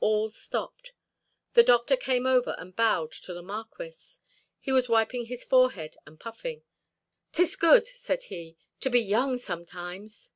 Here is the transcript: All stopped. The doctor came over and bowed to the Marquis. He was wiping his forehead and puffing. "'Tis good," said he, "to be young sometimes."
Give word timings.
All 0.00 0.28
stopped. 0.28 0.92
The 1.54 1.62
doctor 1.62 1.96
came 1.96 2.26
over 2.26 2.54
and 2.58 2.76
bowed 2.76 3.10
to 3.22 3.32
the 3.32 3.40
Marquis. 3.40 4.18
He 4.60 4.70
was 4.70 4.86
wiping 4.86 5.24
his 5.24 5.44
forehead 5.44 5.96
and 6.04 6.20
puffing. 6.20 6.62
"'Tis 7.32 7.56
good," 7.56 7.86
said 7.86 8.24
he, 8.24 8.58
"to 8.80 8.90
be 8.90 9.00
young 9.00 9.38
sometimes." 9.38 10.30